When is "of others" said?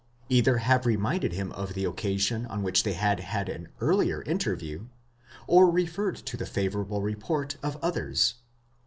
7.61-8.33